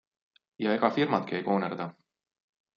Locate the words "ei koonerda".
1.43-1.91